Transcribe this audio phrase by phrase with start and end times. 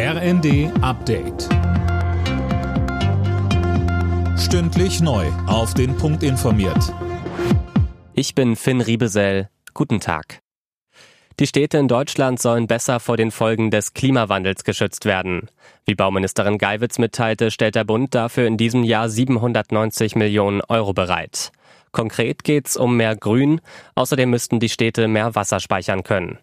[0.00, 1.48] RND Update.
[4.38, 5.26] Stündlich neu.
[5.48, 6.94] Auf den Punkt informiert.
[8.14, 9.48] Ich bin Finn Riebesell.
[9.74, 10.38] Guten Tag.
[11.40, 15.50] Die Städte in Deutschland sollen besser vor den Folgen des Klimawandels geschützt werden.
[15.84, 21.50] Wie Bauministerin Geiwitz mitteilte, stellt der Bund dafür in diesem Jahr 790 Millionen Euro bereit.
[21.90, 23.60] Konkret geht's um mehr Grün.
[23.96, 26.38] Außerdem müssten die Städte mehr Wasser speichern können.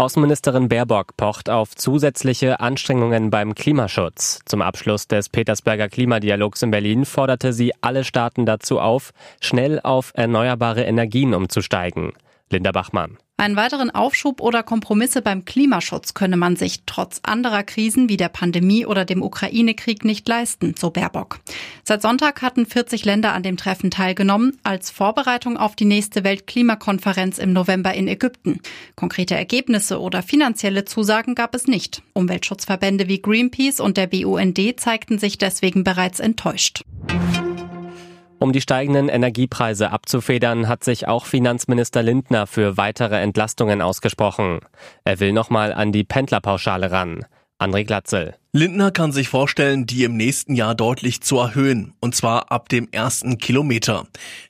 [0.00, 4.40] Außenministerin Baerbock pocht auf zusätzliche Anstrengungen beim Klimaschutz.
[4.46, 10.12] Zum Abschluss des Petersberger Klimadialogs in Berlin forderte sie alle Staaten dazu auf, schnell auf
[10.14, 12.14] erneuerbare Energien umzusteigen.
[12.50, 13.16] Linda Bachmann.
[13.40, 18.28] Einen weiteren Aufschub oder Kompromisse beim Klimaschutz könne man sich trotz anderer Krisen wie der
[18.28, 21.40] Pandemie oder dem Ukraine-Krieg nicht leisten, so Baerbock.
[21.82, 27.38] Seit Sonntag hatten 40 Länder an dem Treffen teilgenommen, als Vorbereitung auf die nächste Weltklimakonferenz
[27.38, 28.60] im November in Ägypten.
[28.94, 32.02] Konkrete Ergebnisse oder finanzielle Zusagen gab es nicht.
[32.12, 36.82] Umweltschutzverbände wie Greenpeace und der BUND zeigten sich deswegen bereits enttäuscht.
[38.42, 44.60] Um die steigenden Energiepreise abzufedern, hat sich auch Finanzminister Lindner für weitere Entlastungen ausgesprochen.
[45.04, 47.26] Er will nochmal an die Pendlerpauschale ran.
[47.60, 48.34] André Glatzel.
[48.52, 52.88] Lindner kann sich vorstellen, die im nächsten Jahr deutlich zu erhöhen, und zwar ab dem
[52.90, 54.06] ersten Kilometer.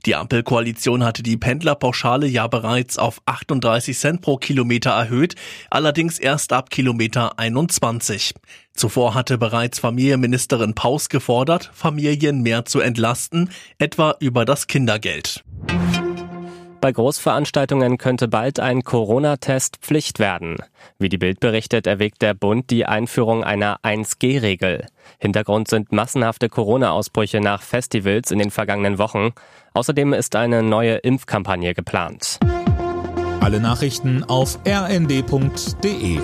[0.07, 5.35] Die Ampelkoalition hatte die Pendlerpauschale ja bereits auf 38 Cent pro Kilometer erhöht,
[5.71, 8.33] allerdings erst ab Kilometer 21.
[8.75, 15.45] Zuvor hatte bereits Familienministerin Paus gefordert, Familien mehr zu entlasten, etwa über das Kindergeld.
[16.81, 20.57] Bei Großveranstaltungen könnte bald ein Corona-Test Pflicht werden.
[20.99, 24.87] Wie die Bild berichtet, erwägt der Bund die Einführung einer 1G-Regel.
[25.19, 29.33] Hintergrund sind massenhafte Corona-Ausbrüche nach Festivals in den vergangenen Wochen.
[29.75, 32.39] Außerdem ist eine neue Impfkampagne geplant.
[33.41, 36.21] Alle Nachrichten auf rnd.de